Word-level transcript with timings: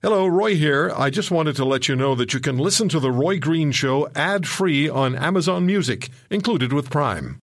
Hello, 0.00 0.28
Roy 0.28 0.54
here. 0.54 0.92
I 0.96 1.10
just 1.10 1.32
wanted 1.32 1.56
to 1.56 1.64
let 1.64 1.88
you 1.88 1.96
know 1.96 2.14
that 2.14 2.32
you 2.32 2.38
can 2.38 2.56
listen 2.56 2.88
to 2.90 3.00
The 3.00 3.10
Roy 3.10 3.40
Green 3.40 3.72
Show 3.72 4.08
ad 4.14 4.46
free 4.46 4.88
on 4.88 5.16
Amazon 5.16 5.66
Music, 5.66 6.08
included 6.30 6.72
with 6.72 6.88
Prime. 6.88 7.40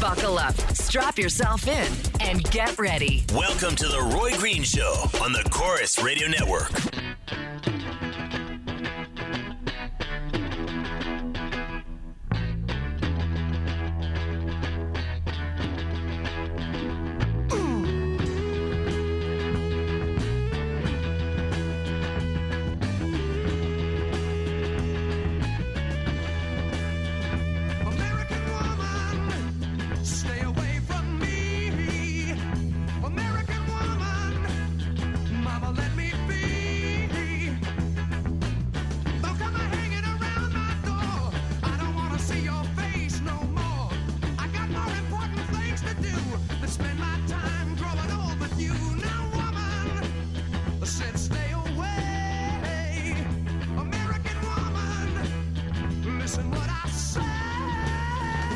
Buckle 0.00 0.38
up, 0.38 0.58
strap 0.72 1.18
yourself 1.18 1.68
in, 1.68 1.92
and 2.22 2.42
get 2.44 2.78
ready. 2.78 3.26
Welcome 3.34 3.76
to 3.76 3.86
the 3.86 4.00
Roy 4.16 4.34
Green 4.38 4.62
Show 4.62 4.94
on 5.22 5.34
the 5.34 5.46
Corus 5.50 6.02
Radio 6.02 6.26
Network. 6.28 6.70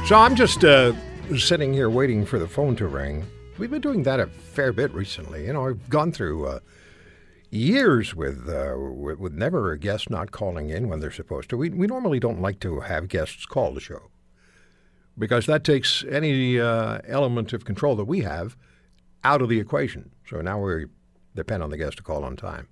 So 0.06 0.14
I'm 0.14 0.36
just 0.36 0.62
uh, 0.64 0.92
sitting 1.36 1.72
here 1.72 1.90
waiting 1.90 2.24
for 2.24 2.38
the 2.38 2.46
phone 2.46 2.76
to 2.76 2.86
ring. 2.86 3.26
We've 3.58 3.72
been 3.72 3.80
doing 3.80 4.04
that 4.04 4.20
a 4.20 4.28
fair 4.28 4.72
bit 4.72 4.94
recently. 4.94 5.46
You 5.46 5.52
know, 5.52 5.66
I've 5.66 5.90
gone 5.90 6.12
through 6.12 6.46
uh, 6.46 6.60
years 7.50 8.14
with, 8.14 8.48
uh, 8.48 8.78
with 8.78 9.18
with 9.18 9.32
never 9.32 9.72
a 9.72 9.78
guest 9.78 10.08
not 10.08 10.30
calling 10.30 10.70
in 10.70 10.88
when 10.88 11.00
they're 11.00 11.10
supposed 11.10 11.50
to. 11.50 11.56
We 11.56 11.70
we 11.70 11.88
normally 11.88 12.20
don't 12.20 12.40
like 12.40 12.60
to 12.60 12.78
have 12.78 13.08
guests 13.08 13.46
call 13.46 13.72
the 13.72 13.80
show 13.80 14.12
because 15.18 15.46
that 15.46 15.64
takes 15.64 16.04
any 16.08 16.60
uh, 16.60 17.00
element 17.08 17.52
of 17.52 17.64
control 17.64 17.96
that 17.96 18.04
we 18.04 18.20
have 18.20 18.56
out 19.24 19.42
of 19.42 19.48
the 19.48 19.58
equation. 19.58 20.12
So 20.28 20.40
now 20.40 20.60
we 20.62 20.84
depend 21.34 21.64
on 21.64 21.70
the 21.70 21.76
guest 21.76 21.96
to 21.96 22.04
call 22.04 22.22
on 22.22 22.36
time. 22.36 22.68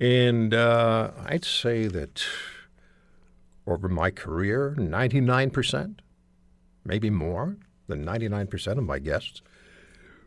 And 0.00 0.54
uh, 0.54 1.10
I'd 1.22 1.44
say 1.44 1.86
that 1.88 2.24
over 3.66 3.90
my 3.90 4.10
career, 4.10 4.74
99%, 4.78 5.98
maybe 6.84 7.10
more 7.10 7.56
than 7.86 8.04
99% 8.04 8.78
of 8.78 8.84
my 8.84 8.98
guests 8.98 9.42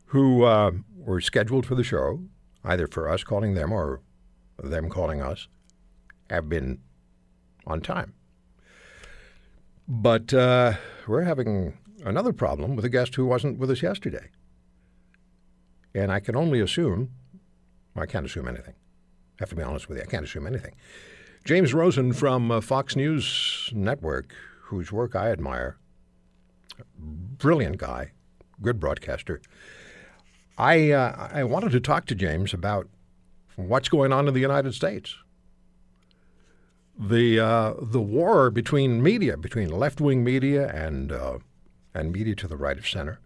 who 0.08 0.44
uh, 0.44 0.72
were 0.96 1.22
scheduled 1.22 1.66
for 1.66 1.76
the 1.76 1.84
show, 1.84 2.22
either 2.64 2.88
for 2.88 3.10
us 3.10 3.24
calling 3.24 3.56
them 3.56 3.72
or 3.72 4.02
them 4.62 4.90
calling 4.90 5.22
us, 5.22 5.48
have 6.30 6.48
been 6.48 6.80
on 7.66 7.82
time. 7.82 8.14
But 9.88 10.34
uh, 10.34 10.74
we're 11.08 11.24
having 11.24 11.78
another 12.06 12.34
problem 12.34 12.76
with 12.76 12.86
a 12.86 12.90
guest 12.90 13.16
who 13.16 13.26
wasn't 13.26 13.60
with 13.60 13.72
us 13.72 13.82
yesterday. 13.82 14.30
And 15.96 16.12
I 16.12 16.20
can 16.20 16.36
only 16.36 16.60
assume, 16.60 17.10
I 17.96 18.06
can't 18.06 18.26
assume 18.26 18.48
anything. 18.48 18.76
I 19.40 19.42
have 19.42 19.50
to 19.50 19.56
be 19.56 19.64
honest 19.64 19.90
with 19.90 19.98
you, 19.98 20.04
I 20.04 20.08
can't 20.08 20.26
assume 20.26 20.48
anything. 20.48 20.74
James 21.44 21.74
Rosen 21.74 22.14
from 22.14 22.52
uh, 22.52 22.62
Fox 22.62 22.96
News 22.96 23.70
Network, 23.74 24.34
whose 24.62 24.92
work 24.92 25.16
I 25.16 25.32
admire, 25.32 25.78
brilliant 26.98 27.78
guy, 27.78 28.12
good 28.62 28.80
broadcaster. 28.80 29.42
I 30.58 30.92
uh, 30.92 31.30
I 31.34 31.44
wanted 31.44 31.72
to 31.72 31.80
talk 31.80 32.06
to 32.08 32.16
James 32.16 32.54
about 32.54 32.88
what's 33.56 33.90
going 33.90 34.14
on 34.14 34.28
in 34.28 34.34
the 34.34 34.40
United 34.40 34.74
States. 34.74 35.16
The 36.98 37.40
uh, 37.40 37.74
the 37.82 38.02
war 38.02 38.52
between 38.52 39.02
media, 39.02 39.36
between 39.36 39.70
left 39.70 40.00
wing 40.00 40.24
media 40.24 40.68
and 40.70 41.12
uh, 41.12 41.40
and 41.94 42.12
media 42.12 42.36
to 42.36 42.48
the 42.48 42.58
right 42.58 42.78
of 42.78 42.88
center, 42.88 43.20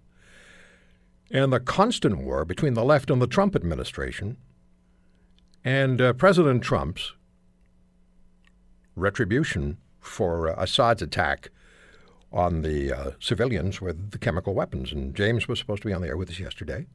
and 1.32 1.52
the 1.52 1.60
constant 1.60 2.20
war 2.20 2.46
between 2.46 2.76
the 2.76 2.84
left 2.84 3.12
and 3.12 3.22
the 3.22 3.28
Trump 3.28 3.56
administration, 3.56 4.38
and 5.66 6.00
uh, 6.00 6.14
President 6.14 6.64
Trump's 6.64 7.14
retribution 8.96 9.78
for 10.00 10.50
uh, 10.50 10.64
Assad's 10.64 11.02
attack 11.02 11.52
on 12.32 12.62
the 12.62 12.92
uh, 12.92 13.12
civilians 13.20 13.82
with 13.82 14.12
the 14.12 14.18
chemical 14.18 14.54
weapons. 14.54 14.92
And 14.92 15.16
James 15.16 15.48
was 15.48 15.60
supposed 15.60 15.82
to 15.84 15.88
be 15.88 15.94
on 15.94 16.02
the 16.02 16.08
air 16.08 16.18
with 16.18 16.30
us 16.30 16.40
yesterday. 16.40 16.88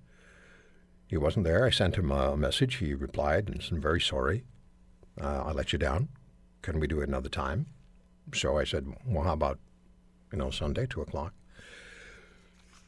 He 1.06 1.16
wasn't 1.16 1.44
there. 1.44 1.65
I 1.66 1.70
sent 1.70 1.97
him 1.97 2.10
a 2.10 2.37
message. 2.37 2.76
He 2.76 2.94
replied 2.94 3.48
and 3.48 3.62
said, 3.62 3.72
I'm 3.72 3.81
very 3.81 4.00
sorry. 4.00 4.44
Uh, 5.20 5.44
I 5.47 5.53
let 5.53 5.72
you 5.72 5.78
down. 5.78 6.09
Can 6.62 6.81
we 6.81 6.87
do 6.87 7.00
it 7.00 7.09
another 7.09 7.28
time? 7.28 7.66
So 8.34 8.59
I 8.59 8.65
said, 8.65 8.87
well, 9.06 9.25
how 9.25 9.32
about, 9.32 9.59
you 10.32 10.38
know, 10.38 10.50
Sunday, 10.50 10.87
2 10.87 11.03
o'clock? 11.03 11.34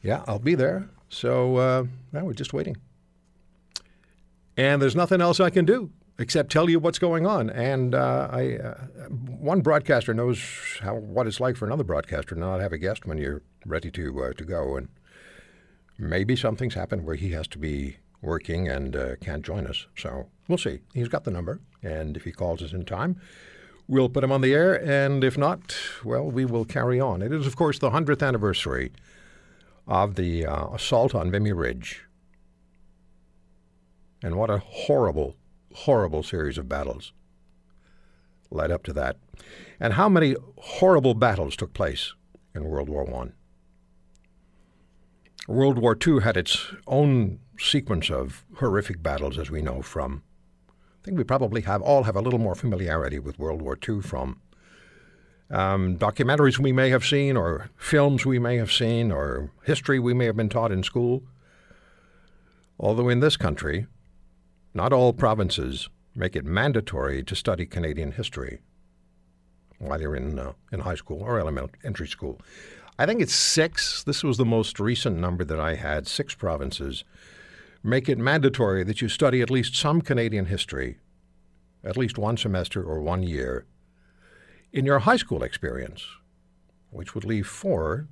Yeah, 0.01 0.23
I'll 0.27 0.39
be 0.39 0.55
there. 0.55 0.89
So 1.09 1.57
uh, 1.57 1.85
now 2.11 2.25
we're 2.25 2.33
just 2.33 2.53
waiting. 2.53 2.77
And 4.57 4.81
there's 4.81 4.95
nothing 4.95 5.21
else 5.21 5.39
I 5.39 5.49
can 5.49 5.65
do 5.65 5.91
except 6.17 6.51
tell 6.51 6.69
you 6.69 6.79
what's 6.79 6.99
going 6.99 7.25
on. 7.25 7.49
And 7.49 7.93
uh, 7.93 8.29
I, 8.31 8.57
uh, 8.57 8.73
one 9.09 9.61
broadcaster 9.61 10.13
knows 10.13 10.39
how 10.81 10.95
what 10.95 11.27
it's 11.27 11.39
like 11.39 11.55
for 11.57 11.65
another 11.65 11.83
broadcaster 11.83 12.35
to 12.35 12.39
not 12.39 12.61
have 12.61 12.73
a 12.73 12.77
guest 12.77 13.05
when 13.05 13.17
you're 13.17 13.41
ready 13.65 13.91
to 13.91 14.23
uh, 14.23 14.33
to 14.33 14.43
go, 14.43 14.77
and 14.77 14.89
maybe 15.97 16.35
something's 16.35 16.73
happened 16.73 17.05
where 17.05 17.15
he 17.15 17.31
has 17.31 17.47
to 17.49 17.57
be 17.57 17.97
working 18.21 18.67
and 18.67 18.95
uh, 18.95 19.15
can't 19.21 19.45
join 19.45 19.67
us. 19.67 19.85
So 19.95 20.27
we'll 20.47 20.57
see. 20.57 20.79
He's 20.93 21.07
got 21.07 21.23
the 21.23 21.31
number, 21.31 21.59
and 21.83 22.17
if 22.17 22.23
he 22.23 22.31
calls 22.31 22.61
us 22.61 22.73
in 22.73 22.85
time. 22.85 23.19
We'll 23.87 24.09
put 24.09 24.23
him 24.23 24.31
on 24.31 24.41
the 24.41 24.51
air, 24.51 24.73
and 24.83 25.23
if 25.23 25.37
not, 25.37 25.77
well, 26.03 26.23
we 26.23 26.43
will 26.43 26.65
carry 26.65 26.99
on. 26.99 27.21
It 27.21 27.31
is, 27.31 27.45
of 27.45 27.55
course, 27.55 27.77
the 27.77 27.91
100th 27.91 28.25
anniversary 28.27 28.91
of 29.87 30.15
the 30.15 30.43
uh, 30.43 30.69
assault 30.69 31.13
on 31.13 31.29
Vimy 31.29 31.53
Ridge. 31.53 32.03
And 34.23 34.37
what 34.37 34.49
a 34.49 34.57
horrible, 34.57 35.35
horrible 35.75 36.23
series 36.23 36.57
of 36.57 36.69
battles 36.69 37.13
led 38.49 38.71
up 38.71 38.83
to 38.83 38.93
that. 38.93 39.17
And 39.79 39.93
how 39.93 40.09
many 40.09 40.35
horrible 40.57 41.13
battles 41.13 41.55
took 41.55 41.73
place 41.73 42.13
in 42.53 42.63
World 42.63 42.89
War 42.89 43.07
I? 43.13 43.31
World 45.47 45.77
War 45.77 45.95
II 46.05 46.21
had 46.21 46.37
its 46.37 46.73
own 46.87 47.39
sequence 47.59 48.09
of 48.09 48.45
horrific 48.55 49.03
battles, 49.03 49.37
as 49.37 49.51
we 49.51 49.61
know 49.61 49.81
from. 49.81 50.23
I 50.69 51.05
think 51.05 51.17
we 51.17 51.23
probably 51.23 51.61
have 51.61 51.81
all 51.81 52.03
have 52.03 52.15
a 52.15 52.21
little 52.21 52.39
more 52.39 52.55
familiarity 52.55 53.19
with 53.19 53.37
World 53.37 53.61
War 53.61 53.77
II 53.87 54.01
from 54.01 54.41
um, 55.51 55.97
documentaries 55.97 56.57
we 56.57 56.71
may 56.71 56.89
have 56.89 57.05
seen, 57.05 57.37
or 57.37 57.69
films 57.77 58.25
we 58.25 58.39
may 58.39 58.57
have 58.57 58.71
seen, 58.71 59.11
or 59.11 59.51
history 59.63 59.99
we 59.99 60.15
may 60.15 60.25
have 60.25 60.35
been 60.35 60.49
taught 60.49 60.71
in 60.71 60.81
school. 60.81 61.21
Although 62.79 63.09
in 63.09 63.19
this 63.19 63.37
country, 63.37 63.85
not 64.75 64.91
all 64.91 65.13
provinces 65.13 65.89
make 66.13 66.35
it 66.35 66.45
mandatory 66.45 67.23
to 67.23 67.35
study 67.35 67.65
Canadian 67.65 68.11
history 68.11 68.59
while 69.79 69.99
you're 69.99 70.15
in, 70.15 70.37
uh, 70.37 70.51
in 70.71 70.81
high 70.81 70.95
school 70.95 71.21
or 71.23 71.39
elementary 71.39 72.07
school. 72.07 72.39
I 72.99 73.05
think 73.05 73.21
it's 73.21 73.33
six. 73.33 74.03
This 74.03 74.23
was 74.23 74.37
the 74.37 74.45
most 74.45 74.79
recent 74.79 75.17
number 75.17 75.43
that 75.45 75.59
I 75.59 75.75
had. 75.75 76.07
Six 76.07 76.35
provinces 76.35 77.03
make 77.83 78.09
it 78.09 78.17
mandatory 78.17 78.83
that 78.83 79.01
you 79.01 79.09
study 79.09 79.41
at 79.41 79.49
least 79.49 79.75
some 79.75 80.01
Canadian 80.01 80.45
history, 80.45 80.97
at 81.83 81.97
least 81.97 82.17
one 82.17 82.37
semester 82.37 82.83
or 82.83 83.01
one 83.01 83.23
year, 83.23 83.65
in 84.73 84.85
your 84.85 84.99
high 84.99 85.17
school 85.17 85.43
experience, 85.43 86.05
which 86.89 87.15
would 87.15 87.25
leave 87.25 87.47
four 87.47 88.07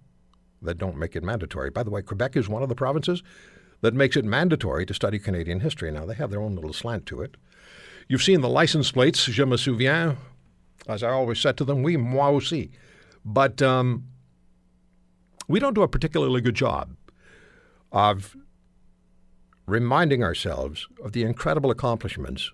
that 0.61 0.77
don't 0.77 0.97
make 0.97 1.15
it 1.15 1.23
mandatory. 1.23 1.69
By 1.69 1.83
the 1.83 1.89
way, 1.89 2.01
Quebec 2.01 2.37
is 2.37 2.47
one 2.47 2.63
of 2.63 2.69
the 2.69 2.75
provinces 2.75 3.21
that 3.83 3.93
makes 3.93 4.15
it 4.15 4.23
mandatory 4.23 4.85
to 4.85 4.93
study 4.93 5.19
Canadian 5.19 5.59
history. 5.59 5.91
Now, 5.91 6.05
they 6.05 6.13
have 6.13 6.31
their 6.31 6.41
own 6.41 6.55
little 6.55 6.71
slant 6.71 7.05
to 7.07 7.21
it. 7.21 7.35
You've 8.07 8.23
seen 8.23 8.39
the 8.39 8.47
license 8.47 8.93
plates, 8.93 9.25
je 9.25 9.43
me 9.43 9.57
souviens, 9.57 10.15
as 10.87 11.03
I 11.03 11.09
always 11.09 11.39
said 11.39 11.57
to 11.57 11.65
them, 11.65 11.83
oui, 11.83 11.97
moi 11.97 12.29
aussi. 12.29 12.71
But 13.25 13.61
um, 13.61 14.05
we 15.49 15.59
don't 15.59 15.73
do 15.73 15.81
a 15.81 15.87
particularly 15.89 16.39
good 16.39 16.55
job 16.55 16.95
of 17.91 18.37
reminding 19.65 20.23
ourselves 20.23 20.87
of 21.03 21.11
the 21.11 21.23
incredible 21.23 21.69
accomplishments 21.69 22.53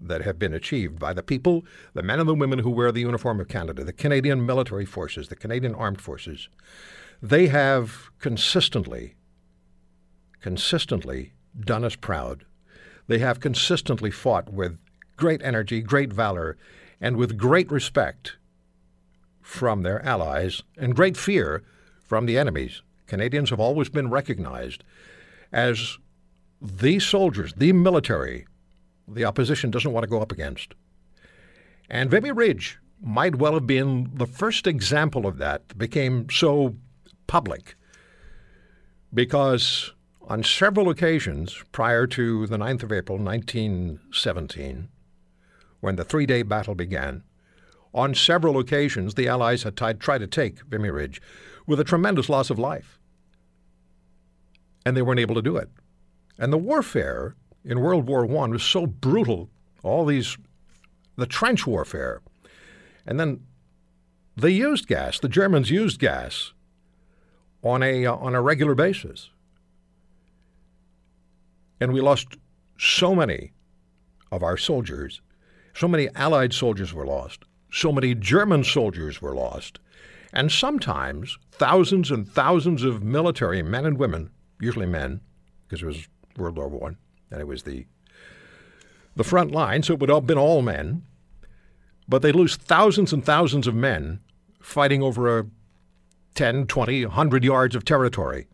that 0.00 0.22
have 0.22 0.38
been 0.38 0.54
achieved 0.54 0.98
by 0.98 1.12
the 1.12 1.22
people, 1.22 1.66
the 1.92 2.02
men 2.02 2.18
and 2.18 2.28
the 2.28 2.34
women 2.34 2.60
who 2.60 2.70
wear 2.70 2.90
the 2.90 3.00
uniform 3.02 3.40
of 3.40 3.48
Canada, 3.48 3.84
the 3.84 3.92
Canadian 3.92 4.46
military 4.46 4.86
forces, 4.86 5.28
the 5.28 5.36
Canadian 5.36 5.74
armed 5.74 6.00
forces. 6.00 6.48
They 7.20 7.48
have 7.48 8.10
consistently, 8.18 9.16
consistently 10.42 11.32
done 11.58 11.84
us 11.84 11.96
proud. 11.96 12.44
they 13.08 13.18
have 13.18 13.40
consistently 13.40 14.10
fought 14.10 14.52
with 14.52 14.78
great 15.16 15.42
energy, 15.42 15.80
great 15.80 16.12
valor, 16.12 16.56
and 17.00 17.16
with 17.16 17.36
great 17.36 17.70
respect 17.70 18.36
from 19.40 19.82
their 19.82 20.04
allies 20.04 20.62
and 20.76 20.94
great 20.94 21.16
fear 21.16 21.62
from 22.04 22.26
the 22.26 22.38
enemies. 22.38 22.80
Canadians 23.06 23.50
have 23.50 23.60
always 23.60 23.88
been 23.88 24.08
recognized 24.08 24.84
as 25.52 25.98
the 26.60 26.98
soldiers, 27.00 27.52
the 27.56 27.72
military, 27.72 28.46
the 29.08 29.24
opposition 29.24 29.70
doesn't 29.70 29.92
want 29.92 30.04
to 30.04 30.10
go 30.10 30.22
up 30.22 30.32
against. 30.32 30.74
And 31.90 32.10
Vimy 32.10 32.32
Ridge 32.32 32.78
might 33.02 33.36
well 33.36 33.54
have 33.54 33.66
been 33.66 34.10
the 34.14 34.26
first 34.26 34.66
example 34.66 35.26
of 35.26 35.38
that 35.38 35.68
that 35.68 35.78
became 35.78 36.30
so 36.30 36.76
public 37.26 37.74
because 39.12 39.92
on 40.32 40.42
several 40.42 40.88
occasions 40.88 41.62
prior 41.72 42.06
to 42.06 42.46
the 42.46 42.56
9th 42.56 42.84
of 42.84 42.90
April 42.90 43.18
1917, 43.18 44.88
when 45.80 45.96
the 45.96 46.04
three 46.04 46.24
day 46.24 46.40
battle 46.40 46.74
began, 46.74 47.22
on 47.92 48.14
several 48.14 48.58
occasions 48.58 49.12
the 49.12 49.28
Allies 49.28 49.64
had 49.64 49.76
tried, 49.76 50.00
tried 50.00 50.20
to 50.20 50.26
take 50.26 50.62
Vimy 50.62 50.88
Ridge 50.88 51.20
with 51.66 51.78
a 51.78 51.84
tremendous 51.84 52.30
loss 52.30 52.48
of 52.48 52.58
life. 52.58 52.98
And 54.86 54.96
they 54.96 55.02
weren't 55.02 55.20
able 55.20 55.34
to 55.34 55.42
do 55.42 55.58
it. 55.58 55.68
And 56.38 56.50
the 56.50 56.56
warfare 56.56 57.36
in 57.62 57.82
World 57.82 58.08
War 58.08 58.24
I 58.24 58.48
was 58.48 58.62
so 58.62 58.86
brutal, 58.86 59.50
all 59.82 60.06
these, 60.06 60.38
the 61.16 61.26
trench 61.26 61.66
warfare. 61.66 62.22
And 63.06 63.20
then 63.20 63.42
they 64.34 64.52
used 64.52 64.86
gas, 64.86 65.20
the 65.20 65.28
Germans 65.28 65.70
used 65.70 66.00
gas 66.00 66.54
on 67.62 67.82
a, 67.82 68.06
uh, 68.06 68.14
on 68.14 68.34
a 68.34 68.40
regular 68.40 68.74
basis. 68.74 69.28
And 71.82 71.92
we 71.92 72.00
lost 72.00 72.36
so 72.78 73.12
many 73.12 73.50
of 74.30 74.44
our 74.44 74.56
soldiers. 74.56 75.20
So 75.74 75.88
many 75.88 76.08
Allied 76.14 76.52
soldiers 76.52 76.94
were 76.94 77.04
lost. 77.04 77.42
So 77.72 77.90
many 77.90 78.14
German 78.14 78.62
soldiers 78.62 79.20
were 79.20 79.34
lost. 79.34 79.80
And 80.32 80.52
sometimes 80.52 81.36
thousands 81.50 82.12
and 82.12 82.28
thousands 82.28 82.84
of 82.84 83.02
military 83.02 83.64
men 83.64 83.84
and 83.84 83.98
women, 83.98 84.30
usually 84.60 84.86
men, 84.86 85.22
because 85.66 85.82
it 85.82 85.86
was 85.86 86.06
World 86.36 86.56
War 86.56 86.68
One, 86.68 86.98
and 87.32 87.40
it 87.40 87.48
was 87.48 87.64
the 87.64 87.86
the 89.16 89.24
front 89.24 89.50
line, 89.50 89.82
so 89.82 89.94
it 89.94 89.98
would 89.98 90.08
have 90.08 90.24
been 90.24 90.38
all 90.38 90.62
men. 90.62 91.02
But 92.08 92.22
they 92.22 92.30
lose 92.30 92.54
thousands 92.54 93.12
and 93.12 93.24
thousands 93.24 93.66
of 93.66 93.74
men 93.74 94.20
fighting 94.60 95.02
over 95.02 95.40
a 95.40 95.46
10, 96.36 96.68
20, 96.68 97.06
100 97.06 97.42
yards 97.44 97.74
of 97.74 97.84
territory. 97.84 98.46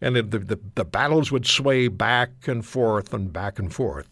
And 0.00 0.14
the, 0.14 0.22
the, 0.22 0.60
the, 0.76 0.84
battles 0.84 1.32
would 1.32 1.46
sway 1.46 1.88
back 1.88 2.46
and 2.46 2.64
forth 2.64 3.12
and 3.12 3.32
back 3.32 3.58
and 3.58 3.72
forth. 3.72 4.08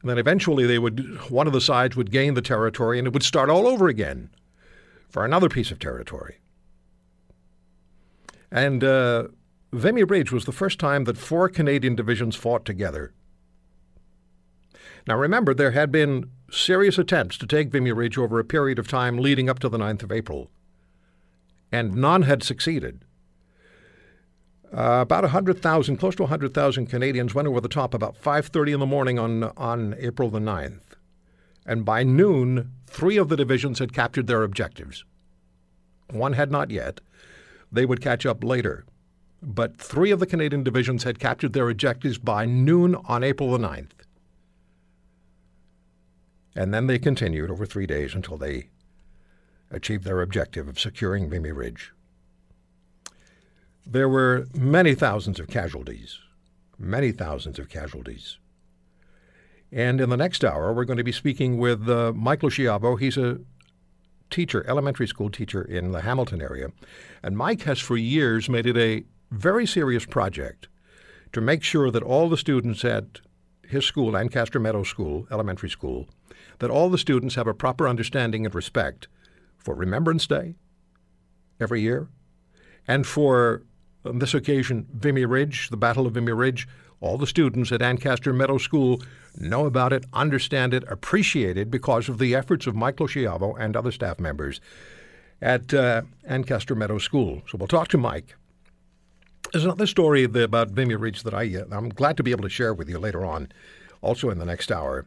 And 0.00 0.10
then 0.10 0.18
eventually 0.18 0.66
they 0.66 0.80
would 0.80 1.30
one 1.30 1.46
of 1.46 1.52
the 1.52 1.60
sides 1.60 1.94
would 1.96 2.10
gain 2.10 2.34
the 2.34 2.42
territory 2.42 2.98
and 2.98 3.06
it 3.06 3.12
would 3.12 3.22
start 3.22 3.48
all 3.48 3.68
over 3.68 3.86
again 3.86 4.30
for 5.08 5.24
another 5.24 5.48
piece 5.48 5.70
of 5.70 5.78
territory. 5.78 6.38
And 8.50 8.82
uh, 8.82 9.28
Vimy 9.72 10.04
Ridge 10.04 10.32
was 10.32 10.44
the 10.44 10.52
first 10.52 10.78
time 10.78 11.04
that 11.04 11.16
four 11.16 11.48
Canadian 11.48 11.94
divisions 11.94 12.34
fought 12.34 12.64
together. 12.64 13.12
Now 15.06 15.16
remember, 15.16 15.54
there 15.54 15.70
had 15.70 15.90
been 15.90 16.30
serious 16.50 16.98
attempts 16.98 17.38
to 17.38 17.46
take 17.46 17.70
Vimy 17.70 17.92
Ridge 17.92 18.18
over 18.18 18.38
a 18.38 18.44
period 18.44 18.78
of 18.78 18.88
time 18.88 19.18
leading 19.18 19.48
up 19.48 19.58
to 19.60 19.68
the 19.68 19.78
9th 19.78 20.02
of 20.02 20.12
April, 20.12 20.50
and 21.72 21.94
none 21.94 22.22
had 22.22 22.42
succeeded. 22.42 23.04
Uh, 24.72 25.00
about 25.02 25.24
100,000, 25.24 25.96
close 25.96 26.14
to 26.14 26.22
100,000 26.22 26.86
Canadians 26.86 27.34
went 27.34 27.48
over 27.48 27.60
the 27.60 27.68
top 27.68 27.92
about 27.92 28.16
5:30 28.16 28.72
in 28.72 28.80
the 28.80 28.86
morning 28.86 29.18
on 29.18 29.44
on 29.56 29.94
April 29.98 30.30
the 30.30 30.38
9th. 30.38 30.96
And 31.66 31.84
by 31.84 32.02
noon, 32.02 32.70
3 32.86 33.16
of 33.18 33.28
the 33.28 33.36
divisions 33.36 33.78
had 33.78 33.92
captured 33.92 34.26
their 34.26 34.42
objectives. 34.42 35.04
One 36.10 36.32
had 36.32 36.50
not 36.50 36.70
yet. 36.70 37.00
They 37.70 37.86
would 37.86 38.00
catch 38.00 38.26
up 38.26 38.42
later. 38.42 38.84
But 39.42 39.76
3 39.76 40.10
of 40.10 40.20
the 40.20 40.26
Canadian 40.26 40.62
divisions 40.62 41.04
had 41.04 41.18
captured 41.18 41.52
their 41.52 41.68
objectives 41.68 42.18
by 42.18 42.46
noon 42.46 42.94
on 43.04 43.22
April 43.22 43.50
the 43.52 43.58
9th. 43.58 44.06
And 46.54 46.72
then 46.72 46.86
they 46.86 46.98
continued 46.98 47.50
over 47.50 47.66
3 47.66 47.86
days 47.86 48.14
until 48.14 48.38
they 48.38 48.68
achieved 49.72 50.04
their 50.04 50.22
objective 50.22 50.68
of 50.68 50.78
securing 50.78 51.28
Vimy 51.28 51.50
Ridge. 51.50 51.92
There 53.84 54.08
were 54.08 54.46
many 54.54 54.94
thousands 54.94 55.40
of 55.40 55.48
casualties, 55.48 56.18
many 56.78 57.10
thousands 57.10 57.58
of 57.58 57.68
casualties. 57.68 58.38
And 59.72 60.00
in 60.00 60.10
the 60.10 60.16
next 60.16 60.44
hour, 60.44 60.72
we're 60.72 60.84
going 60.84 60.98
to 60.98 61.04
be 61.04 61.12
speaking 61.12 61.58
with 61.58 61.88
uh, 61.88 62.12
Michael 62.14 62.50
Schiavo. 62.50 63.00
He's 63.00 63.16
a 63.16 63.40
teacher, 64.30 64.64
elementary 64.68 65.08
school 65.08 65.30
teacher 65.30 65.62
in 65.62 65.92
the 65.92 66.02
Hamilton 66.02 66.42
area. 66.42 66.68
And 67.22 67.36
Mike 67.36 67.62
has 67.62 67.80
for 67.80 67.96
years 67.96 68.48
made 68.48 68.66
it 68.66 68.76
a 68.76 69.04
very 69.30 69.66
serious 69.66 70.04
project 70.04 70.68
to 71.32 71.40
make 71.40 71.62
sure 71.62 71.90
that 71.90 72.02
all 72.02 72.28
the 72.28 72.36
students 72.36 72.84
at 72.84 73.20
his 73.66 73.86
school, 73.86 74.16
Ancaster 74.16 74.60
Meadow 74.60 74.82
School, 74.82 75.26
elementary 75.30 75.70
school, 75.70 76.06
that 76.58 76.70
all 76.70 76.90
the 76.90 76.98
students 76.98 77.34
have 77.34 77.46
a 77.46 77.54
proper 77.54 77.88
understanding 77.88 78.44
and 78.44 78.54
respect 78.54 79.08
for 79.62 79.74
Remembrance 79.74 80.26
Day 80.26 80.54
every 81.60 81.80
year, 81.80 82.08
and 82.88 83.06
for, 83.06 83.62
on 84.04 84.18
this 84.18 84.34
occasion, 84.34 84.86
Vimy 84.92 85.24
Ridge, 85.24 85.70
the 85.70 85.76
Battle 85.76 86.06
of 86.06 86.14
Vimy 86.14 86.32
Ridge. 86.32 86.68
All 87.00 87.18
the 87.18 87.26
students 87.26 87.72
at 87.72 87.82
Ancaster 87.82 88.32
Meadow 88.32 88.58
School 88.58 89.02
know 89.36 89.66
about 89.66 89.92
it, 89.92 90.04
understand 90.12 90.72
it, 90.72 90.84
appreciate 90.86 91.56
it 91.56 91.68
because 91.68 92.08
of 92.08 92.18
the 92.18 92.32
efforts 92.32 92.68
of 92.68 92.76
Michael 92.76 93.08
Schiavo 93.08 93.56
and 93.58 93.76
other 93.76 93.90
staff 93.90 94.20
members 94.20 94.60
at 95.40 95.74
uh, 95.74 96.02
Ancaster 96.28 96.76
Meadow 96.76 96.98
School. 96.98 97.42
So 97.48 97.58
we'll 97.58 97.66
talk 97.66 97.88
to 97.88 97.98
Mike. 97.98 98.36
There's 99.52 99.64
another 99.64 99.88
story 99.88 100.22
about 100.22 100.70
Vimy 100.70 100.94
Ridge 100.94 101.24
that 101.24 101.34
I, 101.34 101.52
uh, 101.56 101.64
I'm 101.72 101.88
glad 101.88 102.16
to 102.18 102.22
be 102.22 102.30
able 102.30 102.44
to 102.44 102.48
share 102.48 102.72
with 102.72 102.88
you 102.88 103.00
later 103.00 103.24
on, 103.24 103.50
also 104.00 104.30
in 104.30 104.38
the 104.38 104.44
next 104.44 104.70
hour. 104.70 105.04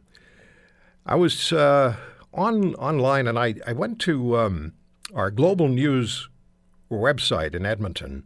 I 1.06 1.14
was 1.14 1.50
uh, 1.52 1.96
on 2.36 2.74
online 2.74 3.26
and 3.26 3.38
I, 3.38 3.54
I 3.66 3.72
went 3.72 3.98
to 4.00 4.36
um, 4.36 4.72
our 5.14 5.30
global 5.30 5.68
news 5.68 6.28
website 6.90 7.54
in 7.54 7.66
Edmonton 7.66 8.24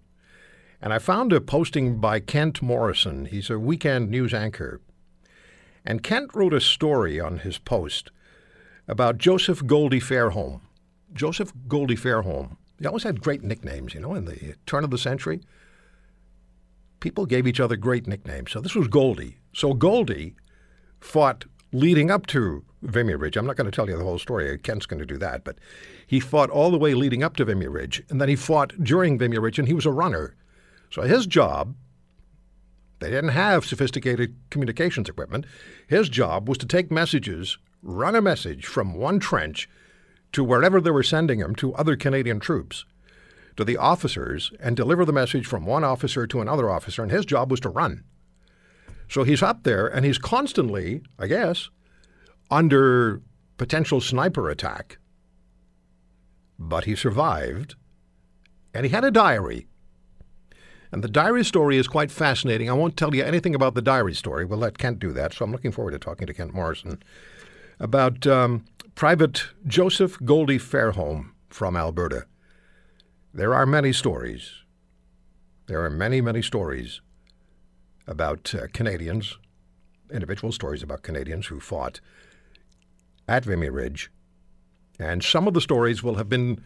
and 0.83 0.93
I 0.93 0.99
found 0.99 1.33
a 1.33 1.41
posting 1.41 1.99
by 1.99 2.21
Kent 2.21 2.62
Morrison. 2.62 3.27
He's 3.27 3.51
a 3.51 3.59
weekend 3.59 4.11
news 4.11 4.33
anchor. 4.33 4.81
And 5.85 6.02
Kent 6.02 6.31
wrote 6.35 6.55
a 6.55 6.61
story 6.61 7.21
on 7.21 7.38
his 7.38 7.59
post 7.59 8.11
about 8.88 9.19
Joseph 9.19 9.67
Goldie 9.67 10.00
Fairholm. 10.00 10.61
Joseph 11.12 11.52
Goldie 11.69 11.97
Fairholm. 11.97 12.57
He 12.79 12.87
always 12.87 13.02
had 13.02 13.21
great 13.21 13.43
nicknames, 13.43 13.95
you 13.95 14.00
know, 14.00 14.14
in 14.14 14.25
the 14.25 14.55
turn 14.64 14.85
of 14.85 14.90
the 14.90 14.99
century. 14.99 15.40
People 17.00 17.26
gave 17.26 17.47
each 17.47 17.61
other 17.61 17.76
great 17.76 18.07
nicknames. 18.07 18.50
So 18.50 18.61
this 18.61 18.75
was 18.75 18.88
Goldie. 18.88 19.37
So 19.52 19.75
Goldie 19.75 20.35
fought 20.99 21.45
leading 21.73 22.11
up 22.11 22.27
to 22.27 22.65
Vimy 22.83 23.15
Ridge. 23.15 23.37
I'm 23.37 23.47
not 23.47 23.57
going 23.57 23.71
to 23.71 23.75
tell 23.75 23.89
you 23.89 23.97
the 23.97 24.05
whole 24.05 24.19
story. 24.19 24.57
Kent's 24.59 24.87
going 24.87 25.00
to 25.00 25.07
do 25.07 25.19
that. 25.19 25.45
But 25.45 25.59
he 26.07 26.21
fought 26.21 26.50
all 26.50 26.71
the 26.71 26.79
way 26.79 26.95
leading 26.95 27.23
up 27.23 27.37
to 27.37 27.45
Vimy 27.45 27.69
Ridge. 27.69 28.03
And 28.09 28.21
then 28.21 28.29
he 28.29 28.37
fought 28.37 28.83
during 28.83 29.19
Vimy 29.19 29.39
Ridge, 29.39 29.59
and 29.59 29.69
he 29.69 29.75
was 29.75 29.87
a 29.87 29.93
runner. 29.93 30.35
So 30.91 31.03
his 31.03 31.27
job, 31.27 31.75
they 32.99 33.11
didn't 33.11 33.31
have 33.31 33.65
sophisticated 33.65 34.35
communications 34.50 35.09
equipment. 35.09 35.47
His 35.87 36.09
job 36.09 36.49
was 36.49 36.59
to 36.59 36.67
take 36.67 36.91
messages, 36.91 37.59
run 37.83 38.17
a 38.17 38.23
message 38.23 38.67
from 38.67 38.95
one 38.95 39.21
trench 39.21 39.69
to 40.33 40.45
wherever 40.45 40.81
they 40.81 40.91
were 40.91 41.03
sending 41.03 41.41
him 41.41 41.55
to 41.57 41.75
other 41.75 41.97
Canadian 41.97 42.41
troops, 42.41 42.85
to 43.57 43.65
the 43.65 43.77
officers, 43.77 44.53
and 44.61 44.77
deliver 44.77 45.05
the 45.05 45.12
message 45.12 45.47
from 45.47 45.67
one 45.67 45.85
officer 45.85 46.27
to 46.27 46.41
another 46.41 46.71
officer. 46.71 47.03
And 47.03 47.11
his 47.11 47.27
job 47.27 47.50
was 47.50 47.61
to 47.61 47.69
run. 47.69 48.05
So 49.11 49.25
he's 49.25 49.43
up 49.43 49.64
there 49.64 49.88
and 49.88 50.07
he's 50.07 50.19
constantly, 50.19 51.02
I 51.19 51.26
guess, 51.26 51.69
under 52.49 53.21
potential 53.59 54.00
sniper 54.00 54.49
attack. 54.49 54.99
But 56.59 56.85
he 56.85 56.95
survived. 56.95 57.75
And 58.73 58.87
he 58.87 58.93
had 58.93 59.02
a 59.02 59.11
diary. 59.11 59.67
And 60.93 61.02
the 61.02 61.09
diary 61.09 61.45
story 61.45 61.76
is 61.76 61.88
quite 61.88 62.12
fascinating. 62.12 62.71
I 62.71 62.75
won't 62.75 62.97
tell 62.97 63.12
you 63.12 63.25
anything 63.25 63.52
about 63.52 63.75
the 63.75 63.83
diary 63.83 64.14
story. 64.14 64.45
We'll 64.45 64.61
let 64.61 64.79
Kent 64.79 65.00
do 65.00 65.12
that. 65.12 65.35
So 65.35 65.45
I'm 65.45 65.50
looking 65.50 65.73
forward 65.73 65.90
to 65.90 65.99
talking 65.99 66.29
to 66.29 66.35
Kent 66.35 66.55
Morrison 66.55 67.02
about 67.81 68.29
um, 68.29 68.64
Private 68.95 69.49
Joseph 69.67 70.19
Goldie 70.25 70.59
Fairholm 70.59 71.31
from 71.49 71.76
Alberta. 71.76 72.26
There 73.35 73.55
are 73.55 73.67
many 73.67 73.93
stories. 73.93 74.52
There 75.67 75.85
are 75.85 75.90
many, 75.90 76.21
many 76.21 76.43
stories 76.43 77.00
about 78.11 78.55
uh, 78.55 78.67
Canadians, 78.75 79.38
individual 80.12 80.52
stories 80.52 80.83
about 80.83 81.02
Canadians 81.02 81.47
who 81.47 81.61
fought 81.61 82.00
at 83.29 83.45
Vimy 83.45 83.71
Ridge. 83.71 84.11
And 84.99 85.23
some 85.23 85.47
of 85.47 85.55
the 85.55 85.61
stories 85.61 86.02
will 86.02 86.17
have 86.17 86.29
been 86.29 86.61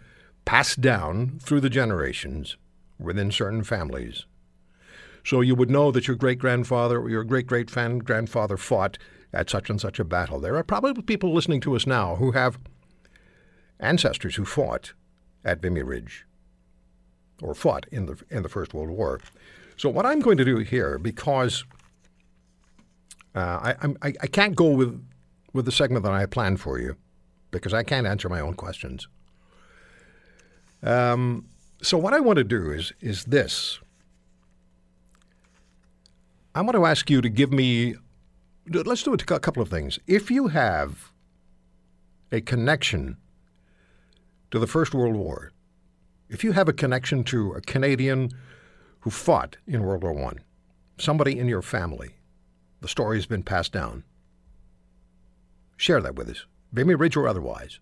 passed 0.44 0.80
down 0.80 1.38
through 1.40 1.60
the 1.60 1.70
generations 1.70 2.56
within 2.98 3.30
certain 3.30 3.62
families. 3.62 4.24
So 5.24 5.40
you 5.40 5.54
would 5.54 5.70
know 5.70 5.90
that 5.90 6.08
your 6.08 6.16
great 6.16 6.38
grandfather 6.38 6.98
or 6.98 7.08
your 7.08 7.24
great 7.24 7.46
great 7.46 7.70
grandfather 7.70 8.56
fought 8.56 8.98
at 9.32 9.50
such 9.50 9.70
and 9.70 9.80
such 9.80 9.98
a 9.98 10.04
battle. 10.04 10.40
There 10.40 10.56
are 10.56 10.64
probably 10.64 11.02
people 11.02 11.32
listening 11.32 11.60
to 11.62 11.76
us 11.76 11.86
now 11.86 12.16
who 12.16 12.32
have 12.32 12.58
ancestors 13.80 14.36
who 14.36 14.44
fought 14.44 14.92
at 15.44 15.60
Vimy 15.60 15.82
Ridge 15.82 16.26
or 17.42 17.54
fought 17.54 17.86
in 17.90 18.06
the 18.06 18.16
in 18.30 18.42
the 18.42 18.48
First 18.48 18.74
World 18.74 18.90
War. 18.90 19.20
So 19.76 19.88
what 19.88 20.06
I'm 20.06 20.20
going 20.20 20.36
to 20.38 20.44
do 20.44 20.58
here, 20.58 20.98
because 20.98 21.64
uh, 23.34 23.38
I, 23.38 23.74
I 24.02 24.12
I 24.22 24.26
can't 24.26 24.54
go 24.54 24.70
with 24.70 25.04
with 25.52 25.64
the 25.64 25.72
segment 25.72 26.04
that 26.04 26.12
I 26.12 26.26
planned 26.26 26.60
for 26.60 26.78
you, 26.78 26.96
because 27.50 27.74
I 27.74 27.82
can't 27.82 28.06
answer 28.06 28.28
my 28.28 28.40
own 28.40 28.54
questions. 28.54 29.08
Um, 30.82 31.46
so 31.82 31.98
what 31.98 32.12
I 32.12 32.20
want 32.20 32.36
to 32.38 32.44
do 32.44 32.70
is 32.70 32.92
is 33.00 33.24
this. 33.24 33.80
I 36.54 36.60
want 36.60 36.76
to 36.76 36.86
ask 36.86 37.10
you 37.10 37.20
to 37.20 37.28
give 37.28 37.52
me. 37.52 37.96
Let's 38.68 39.02
do 39.02 39.12
a 39.12 39.16
couple 39.18 39.62
of 39.62 39.68
things. 39.68 39.98
If 40.06 40.30
you 40.30 40.48
have 40.48 41.12
a 42.32 42.40
connection 42.40 43.16
to 44.50 44.58
the 44.58 44.66
First 44.66 44.94
World 44.94 45.16
War, 45.16 45.52
if 46.30 46.44
you 46.44 46.52
have 46.52 46.68
a 46.68 46.72
connection 46.72 47.24
to 47.24 47.52
a 47.52 47.60
Canadian 47.60 48.30
who 49.04 49.10
fought 49.10 49.58
in 49.66 49.82
World 49.82 50.02
War 50.02 50.14
One, 50.14 50.40
somebody 50.96 51.38
in 51.38 51.46
your 51.46 51.60
family, 51.60 52.14
the 52.80 52.88
story 52.88 53.18
has 53.18 53.26
been 53.26 53.42
passed 53.42 53.70
down. 53.70 54.02
Share 55.76 56.00
that 56.00 56.14
with 56.14 56.30
us, 56.30 56.46
Vimy 56.72 56.94
Ridge 56.94 57.14
or 57.14 57.28
otherwise. 57.28 57.80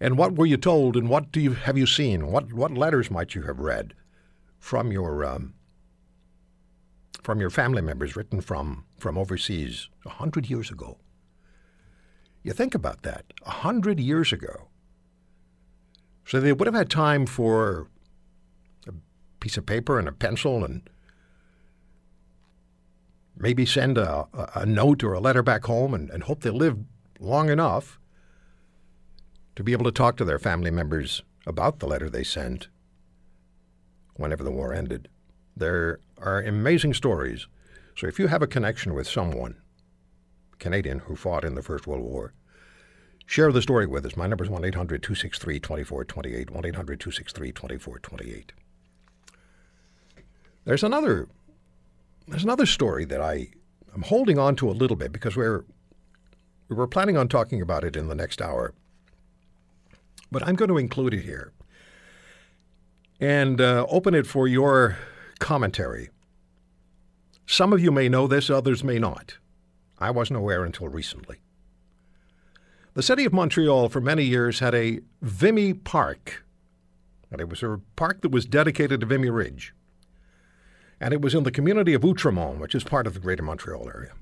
And 0.00 0.16
what 0.16 0.34
were 0.34 0.46
you 0.46 0.56
told, 0.56 0.96
and 0.96 1.10
what 1.10 1.30
do 1.30 1.40
you 1.40 1.52
have 1.52 1.76
you 1.76 1.84
seen? 1.84 2.28
What 2.28 2.54
what 2.54 2.72
letters 2.72 3.10
might 3.10 3.34
you 3.34 3.42
have 3.42 3.60
read 3.60 3.92
from 4.58 4.90
your 4.90 5.26
um, 5.26 5.52
from 7.22 7.38
your 7.38 7.50
family 7.50 7.82
members, 7.82 8.16
written 8.16 8.40
from 8.40 8.86
from 8.96 9.18
overseas 9.18 9.90
a 10.06 10.10
hundred 10.10 10.48
years 10.48 10.70
ago? 10.70 10.96
You 12.42 12.54
think 12.54 12.74
about 12.74 13.02
that, 13.02 13.26
a 13.44 13.50
hundred 13.50 14.00
years 14.00 14.32
ago. 14.32 14.68
So 16.24 16.40
they 16.40 16.54
would 16.54 16.66
have 16.66 16.74
had 16.74 16.88
time 16.88 17.26
for 17.26 17.88
piece 19.42 19.56
of 19.56 19.66
paper 19.66 19.98
and 19.98 20.06
a 20.06 20.12
pencil 20.12 20.64
and 20.64 20.88
maybe 23.36 23.66
send 23.66 23.98
a, 23.98 24.28
a, 24.54 24.64
note 24.64 25.02
or 25.02 25.12
a 25.12 25.20
letter 25.20 25.42
back 25.42 25.64
home 25.64 25.92
and, 25.92 26.08
and 26.10 26.22
hope 26.22 26.40
they 26.40 26.50
live 26.50 26.78
long 27.18 27.50
enough 27.50 27.98
to 29.56 29.64
be 29.64 29.72
able 29.72 29.84
to 29.84 29.90
talk 29.90 30.16
to 30.16 30.24
their 30.24 30.38
family 30.38 30.70
members 30.70 31.24
about 31.44 31.80
the 31.80 31.88
letter 31.88 32.08
they 32.08 32.22
sent 32.22 32.68
whenever 34.14 34.44
the 34.44 34.50
war 34.52 34.72
ended. 34.72 35.08
There 35.56 35.98
are 36.18 36.40
amazing 36.40 36.94
stories. 36.94 37.48
So 37.96 38.06
if 38.06 38.20
you 38.20 38.28
have 38.28 38.42
a 38.42 38.46
connection 38.46 38.94
with 38.94 39.08
someone, 39.08 39.56
Canadian, 40.60 41.00
who 41.00 41.16
fought 41.16 41.44
in 41.44 41.56
the 41.56 41.62
First 41.62 41.88
World 41.88 42.04
War, 42.04 42.32
share 43.26 43.50
the 43.50 43.60
story 43.60 43.86
with 43.86 44.06
us. 44.06 44.16
My 44.16 44.28
number 44.28 44.44
is 44.44 44.50
1 44.50 44.64
800 44.64 45.02
263 45.02 45.58
2428. 45.58 46.50
1 46.50 46.64
800 46.64 47.00
263 47.00 47.52
2428. 47.52 48.52
There's 50.64 50.84
another 50.84 51.28
there's 52.28 52.44
another 52.44 52.66
story 52.66 53.04
that 53.06 53.20
I 53.20 53.48
am 53.94 54.02
holding 54.02 54.38
on 54.38 54.54
to 54.56 54.70
a 54.70 54.72
little 54.72 54.96
bit 54.96 55.12
because 55.12 55.36
we're 55.36 55.64
we 56.68 56.76
were 56.76 56.86
planning 56.86 57.16
on 57.16 57.28
talking 57.28 57.60
about 57.60 57.84
it 57.84 57.96
in 57.96 58.08
the 58.08 58.14
next 58.14 58.40
hour, 58.40 58.72
but 60.30 60.46
I'm 60.46 60.54
going 60.54 60.70
to 60.70 60.78
include 60.78 61.14
it 61.14 61.22
here 61.22 61.52
and 63.20 63.60
uh, 63.60 63.86
open 63.88 64.14
it 64.14 64.26
for 64.26 64.48
your 64.48 64.96
commentary. 65.38 66.10
Some 67.46 67.72
of 67.72 67.80
you 67.80 67.90
may 67.90 68.08
know 68.08 68.26
this, 68.26 68.48
others 68.48 68.82
may 68.82 68.98
not. 68.98 69.36
I 69.98 70.10
wasn't 70.10 70.38
aware 70.38 70.64
until 70.64 70.88
recently. 70.88 71.38
The 72.94 73.02
city 73.02 73.24
of 73.24 73.32
Montreal 73.32 73.88
for 73.88 74.00
many 74.00 74.24
years 74.24 74.60
had 74.60 74.74
a 74.74 75.00
Vimy 75.20 75.74
Park, 75.74 76.44
and 77.30 77.40
it 77.40 77.48
was 77.48 77.62
a 77.62 77.80
park 77.96 78.22
that 78.22 78.30
was 78.30 78.46
dedicated 78.46 79.00
to 79.00 79.06
Vimy 79.06 79.30
Ridge 79.30 79.74
and 81.02 81.12
it 81.12 81.20
was 81.20 81.34
in 81.34 81.42
the 81.42 81.50
community 81.50 81.94
of 81.94 82.02
Outremont, 82.02 82.58
which 82.58 82.76
is 82.76 82.84
part 82.84 83.08
of 83.08 83.14
the 83.14 83.20
Greater 83.20 83.42
Montreal 83.42 83.90
area. 83.92 84.12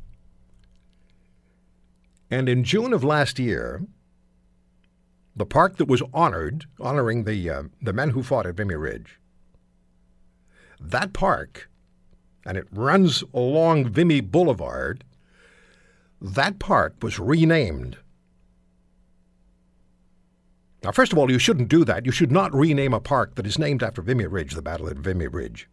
And 2.31 2.49
in 2.49 2.65
June 2.65 2.95
of 2.95 3.05
last 3.05 3.39
year, 3.39 3.83
the 5.37 5.45
park 5.45 5.77
that 5.77 5.89
was 5.89 6.03
honored, 6.15 6.65
honoring 6.81 7.25
the 7.25 7.51
uh, 7.51 7.63
the 7.83 7.93
men 7.93 8.11
who 8.11 8.23
fought 8.23 8.47
at 8.47 8.57
Vimy 8.57 8.77
Ridge, 8.77 9.21
that 10.81 11.13
park, 11.13 11.69
and 12.47 12.57
it 12.57 12.67
runs 12.73 13.23
along 13.35 13.91
Vimy 13.91 14.23
Boulevard. 14.23 15.05
That 16.19 16.59
park 16.59 16.97
was 17.03 17.19
renamed. 17.19 17.99
Now, 20.83 20.93
first 20.93 21.13
of 21.13 21.19
all, 21.19 21.31
you 21.31 21.39
shouldn't 21.39 21.69
do 21.69 21.85
that. 21.85 22.07
You 22.07 22.13
should 22.13 22.33
not 22.33 22.55
rename 22.55 22.95
a 22.95 23.01
park 23.01 23.35
that 23.35 23.47
is 23.47 23.59
named 23.59 23.83
after 23.83 24.01
Vimy 24.01 24.27
Ridge, 24.27 24.55
the 24.55 24.63
Battle 24.63 24.89
at 24.89 24.97
Vimy 24.97 25.27
Ridge. 25.27 25.69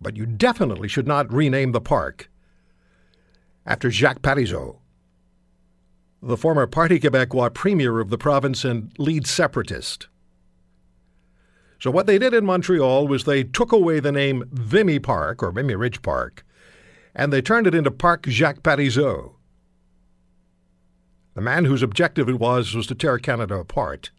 But 0.00 0.16
you 0.16 0.26
definitely 0.26 0.88
should 0.88 1.06
not 1.06 1.32
rename 1.32 1.72
the 1.72 1.80
park 1.80 2.30
after 3.66 3.90
Jacques 3.90 4.22
Parizeau, 4.22 4.78
the 6.22 6.36
former 6.36 6.66
Parti 6.66 6.98
Québécois 6.98 7.52
premier 7.52 8.00
of 8.00 8.10
the 8.10 8.18
province 8.18 8.64
and 8.64 8.92
lead 8.98 9.26
separatist. 9.26 10.08
So 11.80 11.90
what 11.90 12.06
they 12.06 12.18
did 12.18 12.34
in 12.34 12.44
Montreal 12.44 13.06
was 13.06 13.24
they 13.24 13.44
took 13.44 13.70
away 13.70 14.00
the 14.00 14.10
name 14.10 14.44
Vimy 14.50 14.98
Park 14.98 15.42
or 15.42 15.52
Vimy 15.52 15.74
Ridge 15.76 16.02
Park, 16.02 16.44
and 17.14 17.32
they 17.32 17.42
turned 17.42 17.66
it 17.66 17.74
into 17.74 17.90
Parc 17.90 18.26
Jacques 18.26 18.62
Parizeau. 18.62 19.34
The 21.34 21.40
man 21.40 21.66
whose 21.66 21.82
objective 21.82 22.28
it 22.28 22.40
was 22.40 22.74
was 22.74 22.88
to 22.88 22.96
tear 22.96 23.18
Canada 23.18 23.56
apart. 23.56 24.10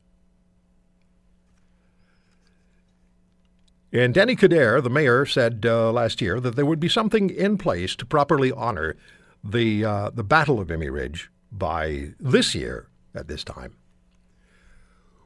And 3.91 4.13
Denis 4.13 4.35
Coderre, 4.35 4.83
the 4.83 4.89
mayor, 4.89 5.25
said 5.25 5.65
uh, 5.65 5.91
last 5.91 6.21
year 6.21 6.39
that 6.39 6.55
there 6.55 6.65
would 6.65 6.79
be 6.79 6.89
something 6.89 7.29
in 7.29 7.57
place 7.57 7.95
to 7.95 8.05
properly 8.05 8.51
honor 8.51 8.95
the 9.43 9.83
uh, 9.83 10.09
the 10.11 10.23
Battle 10.23 10.59
of 10.59 10.67
Vimy 10.67 10.89
Ridge 10.89 11.31
by 11.51 12.11
this 12.19 12.53
year 12.53 12.87
at 13.15 13.27
this 13.27 13.43
time. 13.43 13.75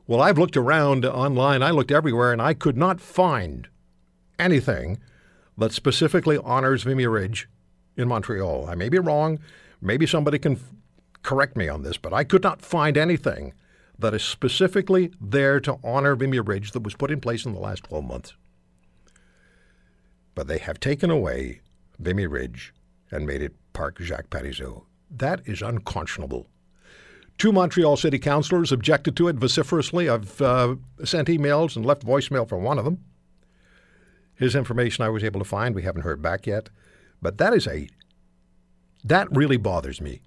Well, 0.08 0.22
I've 0.22 0.38
looked 0.38 0.56
around 0.56 1.06
online, 1.06 1.64
I 1.64 1.72
looked 1.72 1.92
everywhere, 1.92 2.32
and 2.32 2.42
I 2.42 2.54
could 2.54 2.78
not 2.78 3.02
find 3.02 3.68
anything 4.40 5.00
that 5.58 5.72
specifically 5.72 6.38
honors 6.38 6.84
Vimy 6.84 7.08
Ridge 7.08 7.50
in 7.98 8.08
Montreal. 8.08 8.68
I 8.68 8.76
may 8.76 8.90
be 8.90 9.00
wrong. 9.00 9.40
Maybe 9.82 10.06
somebody 10.06 10.40
can 10.40 10.54
f- 10.54 10.72
correct 11.22 11.58
me 11.58 11.68
on 11.68 11.84
this, 11.84 11.98
but 11.98 12.14
I 12.14 12.24
could 12.24 12.44
not 12.44 12.62
find 12.62 12.98
anything 12.98 13.54
that 14.00 14.14
is 14.14 14.24
specifically 14.24 15.12
there 15.22 15.60
to 15.62 15.78
honor 15.84 16.16
Vimy 16.16 16.40
Ridge 16.40 16.72
that 16.72 16.84
was 16.84 16.96
put 16.96 17.12
in 17.12 17.20
place 17.22 17.46
in 17.46 17.54
the 17.54 17.60
last 17.60 17.84
12 17.86 18.06
months. 18.06 18.34
But 20.36 20.48
they 20.48 20.58
have 20.58 20.80
taken 20.80 21.10
away 21.10 21.62
Vimy 22.00 22.28
Ridge 22.28 22.74
and 23.12 23.26
made 23.26 23.42
it 23.42 23.54
Parc 23.74 24.00
Jacques 24.00 24.30
Parizeau. 24.30 24.84
That 25.10 25.42
is 25.46 25.62
unconscionable. 25.62 26.48
Two 27.38 27.52
Montreal 27.52 27.98
city 27.98 28.20
councillors 28.20 28.72
objected 28.72 29.16
to 29.18 29.28
it 29.28 29.36
vociferously. 29.36 30.10
I've 30.10 30.42
uh, 30.42 30.76
sent 31.04 31.28
emails 31.28 31.76
and 31.76 31.86
left 31.86 32.06
voicemail 32.06 32.48
for 32.48 32.58
one 32.58 32.78
of 32.78 32.86
them. 32.86 33.04
His 34.36 34.56
information 34.56 35.04
I 35.04 35.10
was 35.10 35.24
able 35.24 35.40
to 35.40 35.46
find, 35.46 35.76
we 35.76 35.84
haven't 35.84 36.04
heard 36.04 36.22
back 36.22 36.48
yet. 36.48 36.70
But 37.22 37.38
that 37.38 37.54
is 37.54 37.68
a, 37.68 37.88
that 39.04 39.28
really 39.36 39.58
bothers 39.58 40.02
me. 40.02 40.22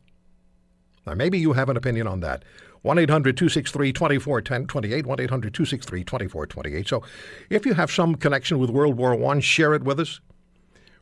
Now, 1.06 1.14
maybe 1.14 1.38
you 1.38 1.52
have 1.52 1.68
an 1.68 1.76
opinion 1.76 2.06
on 2.06 2.20
that. 2.20 2.44
1 2.83 2.99
800 2.99 3.37
263 3.37 3.92
2428, 3.92 5.06
1 5.06 5.21
800 5.21 5.54
263 5.54 6.04
2428. 6.04 6.88
So 6.88 7.02
if 7.50 7.66
you 7.66 7.75
have 7.75 7.90
some 7.90 8.14
connection 8.14 8.59
with 8.59 8.71
World 8.71 8.97
War 8.97 9.14
I, 9.33 9.40
share 9.40 9.75
it 9.75 9.83
with 9.83 10.00
us. 10.00 10.21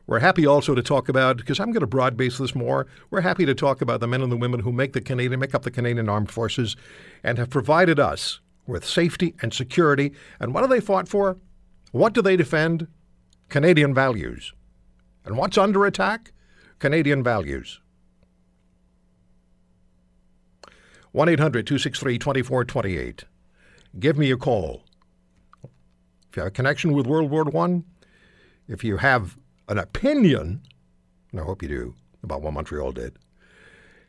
We're 0.07 0.19
happy 0.19 0.45
also 0.45 0.75
to 0.75 0.83
talk 0.83 1.09
about, 1.09 1.37
because 1.37 1.59
I'm 1.59 1.71
going 1.71 1.81
to 1.81 1.87
broad 1.87 2.15
base 2.15 2.37
this 2.37 2.53
more, 2.53 2.85
we're 3.09 3.21
happy 3.21 3.45
to 3.45 3.55
talk 3.55 3.81
about 3.81 4.01
the 4.01 4.07
men 4.07 4.21
and 4.21 4.31
the 4.31 4.37
women 4.37 4.59
who 4.59 4.71
make 4.71 4.93
the 4.93 5.01
Canadian, 5.01 5.39
make 5.39 5.55
up 5.55 5.63
the 5.63 5.71
Canadian 5.71 6.09
Armed 6.09 6.29
Forces 6.29 6.75
and 7.23 7.39
have 7.39 7.49
provided 7.49 7.99
us 7.99 8.39
with 8.67 8.85
safety 8.85 9.33
and 9.41 9.51
security. 9.51 10.13
And 10.39 10.53
what 10.53 10.61
have 10.61 10.69
they 10.69 10.79
fought 10.79 11.07
for? 11.07 11.37
What 11.91 12.13
do 12.13 12.21
they 12.21 12.35
defend? 12.35 12.87
Canadian 13.49 13.93
values. 13.93 14.53
And 15.23 15.37
what's 15.37 15.57
under 15.57 15.85
attack? 15.85 16.31
Canadian 16.77 17.23
values. 17.23 17.79
1 21.15 21.29
800 21.29 21.65
263 21.65 22.19
2428. 22.19 23.23
Give 23.97 24.17
me 24.17 24.31
a 24.31 24.35
call. 24.35 24.83
If 25.63 26.35
you 26.35 26.41
have 26.41 26.47
a 26.49 26.51
connection 26.51 26.91
with 26.91 27.07
World 27.07 27.31
War 27.31 27.45
I, 27.55 27.83
if 28.67 28.83
you 28.83 28.97
have 28.97 29.37
an 29.69 29.77
opinion, 29.77 30.61
and 31.31 31.39
I 31.39 31.45
hope 31.45 31.63
you 31.63 31.69
do, 31.69 31.95
about 32.21 32.41
what 32.41 32.51
Montreal 32.51 32.91
did, 32.91 33.17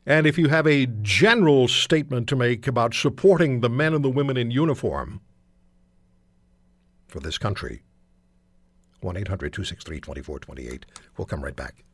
and 0.05 0.27
if 0.27 0.37
you 0.37 0.49
have 0.49 0.67
a 0.67 0.87
general 1.03 1.69
statement 1.69 2.29
to 2.29 2.35
make 2.35 2.67
about 2.67 2.93
supporting 2.93 3.61
the 3.61 3.71
men 3.71 3.95
and 3.95 4.05
the 4.05 4.11
women 4.11 4.37
in 4.37 4.51
uniform 4.51 5.21
for 7.07 7.21
this 7.21 7.39
country, 7.39 7.83
1 9.03 9.17
800 9.17 9.53
263 9.53 10.01
2428. 10.01 10.87
We'll 11.17 11.27
come 11.27 11.45
right 11.45 11.55
back. 11.55 11.85